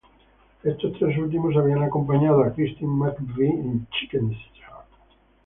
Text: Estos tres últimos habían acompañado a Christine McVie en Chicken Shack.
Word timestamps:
Estos 0.63 0.93
tres 0.97 1.15
últimos 1.19 1.55
habían 1.55 1.83
acompañado 1.83 2.41
a 2.43 2.51
Christine 2.55 2.91
McVie 2.91 3.49
en 3.51 3.87
Chicken 3.91 4.31
Shack. 4.31 4.75